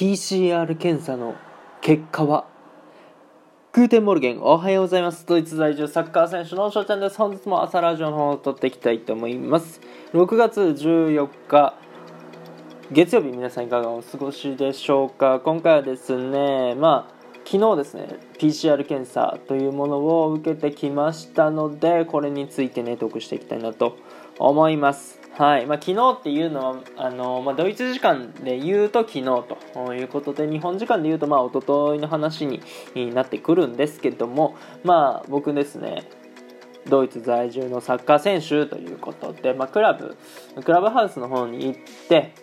[0.00, 1.34] PCR 検査の
[1.82, 2.46] 結果は
[3.74, 5.26] Guten Morgen おはようございます。
[5.26, 7.18] ドイツ在住サッカー選手の翔ちゃんです。
[7.18, 9.82] 本日も朝ラジオの方を撮っていきたいと思います。
[10.14, 11.74] 6月14日
[12.90, 15.38] 月曜日皆さんいかがお過ごしでしょうか？
[15.40, 17.14] 今回はですねまあ
[17.44, 18.08] 昨日ですね
[18.38, 23.98] PCR 検査というものを受けてきましたのでこれについてねトークしていきたいなと
[24.38, 25.19] 思います。
[25.40, 25.64] はい。
[25.64, 29.24] まあ、昨日っていうのはあの、まあ、ドイツ時間で言うと昨日
[29.72, 32.60] ということで日本時間で言うと、まあ、一昨日の話に
[33.14, 36.06] なってくるんですけども、まあ、僕ですね
[36.90, 40.18] ドイツ在住のサッカー選手ということで、まあ、クラブ
[40.62, 42.34] クラブハウスの方に行って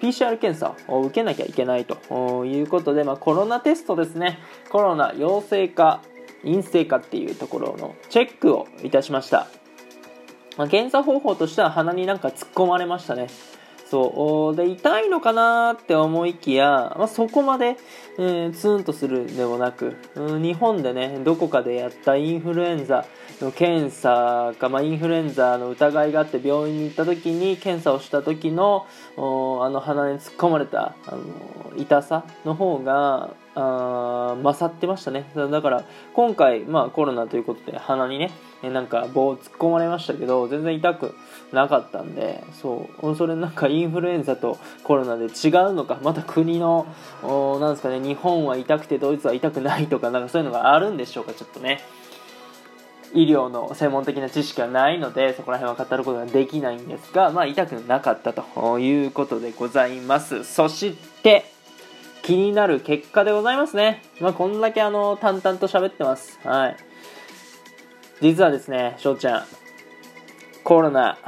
[0.00, 4.40] PCR 検査を受けなきゃいけないということで、まあ、コロナテストですね。
[4.68, 6.02] コロナ陽性か
[6.42, 9.46] 陰性かっていうところのチェックをいたしました、
[10.56, 13.28] 検査方法としては鼻になんか突っ込まれましたね。
[13.92, 17.76] そうで痛いのかなって思いきや、まあ、そこまで、
[18.18, 23.04] えー、ツーンとするでもなく、うん、日本でねどこかでやったインフルエンザ
[23.42, 28.86] の検査か、まあ、インフルエンザの疑いがあって病院に行った時に検査をした時の
[29.18, 35.30] あの鼻に突っ込まれたあの痛さの方があ勝ってましたね。
[35.34, 38.30] だから今回、まあ、コロナということで鼻にね
[38.62, 41.14] なんか棒を突っ込まれましたけど全然痛く
[41.52, 43.14] なかったんでそう。
[43.14, 45.30] それなんかインフルエンザとコロナで違う
[45.74, 46.86] のかまた国の
[47.60, 51.80] なんですかね日本は痛くてドイツは痛くないとかなんかそういうのがあるんでしょうかちょっとね。
[53.14, 60.44] 医療の専門的な知識はないのでそこら辺は語ることができないんですがまあ痛くなかったということでございます。
[60.44, 61.51] そして
[62.22, 66.76] 気になる結果でございますねまあこんだけあの淡々と喋ってますはい
[68.22, 69.44] 実はですね、翔ちゃん、
[70.62, 71.18] コロナ、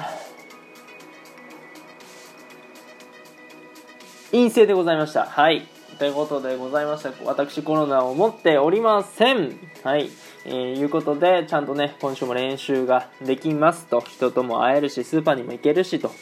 [4.30, 5.24] 陰性でございました。
[5.24, 5.66] はい。
[5.98, 7.10] ということでございました。
[7.24, 9.58] 私コロナを持っておりません。
[9.82, 10.08] はい。
[10.44, 16.12] えー、いうことで、ちゃんとね、今週も練習ができますと、人とも会えるし、スーパーにも行けるしと。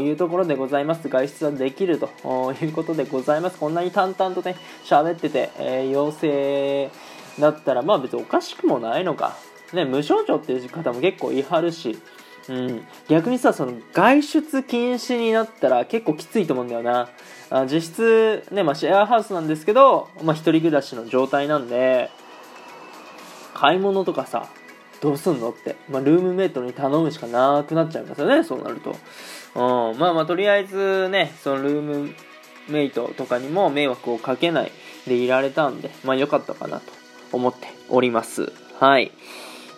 [0.00, 1.08] いうところでございます。
[1.08, 3.58] 外出はできるということでございます。
[3.58, 6.90] こんなに淡々とね、喋ってて、えー、陽性
[7.38, 9.36] だったら、まあ別におかしくもないのか。
[9.72, 11.98] ね、無症状っていう方も結構いはるし、
[12.48, 17.08] うん、逆にさその外出禁止になったら結構きついと思うんだよな
[17.50, 22.10] あ実質ね、まあ、シェアハウスなんですけど、まあ、一人暮らしの状態なんで
[23.54, 24.48] 買い物とかさ
[25.02, 28.96] どうすんのって、まあ、ルームメイトに頼むしかなくなっちゃいますよねそうなると、
[29.56, 32.14] うん、まあまあとりあえずねそのルーム
[32.68, 34.72] メイトとかにも迷惑をかけない
[35.06, 36.92] でいられたんでまあ良かったかなと
[37.32, 38.52] 思っております。
[38.78, 39.10] はい。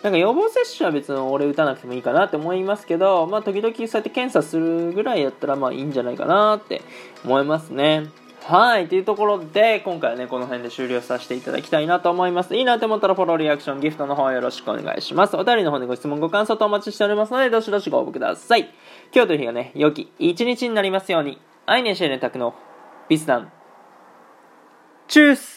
[0.03, 6.83] なんか予防接種は別に俺打たなくてもいいかなって思いますけど、まあ時々そうやって検査するぐらいやったらまあいいんじゃないかなって
[7.23, 8.03] 思いますね。
[8.47, 8.87] はい。
[8.87, 12.55] というところで、今回はね、この辺で終了させていただきたいなと思います。
[12.55, 15.35] いいなと思ったらフォロー、リアクション、ギフトの方よろしくお願いします。
[15.35, 18.69] お便りの方でご質問、ご感想とお待ちしておりますので、どしどしご応募ください。
[19.11, 21.39] 今日という日がね、良き一日になりますように。
[21.65, 22.53] アイネシエレタクの
[23.09, 23.51] ビスダン。
[25.07, 25.54] チュース